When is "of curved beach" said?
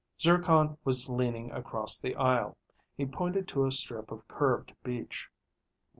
4.09-5.29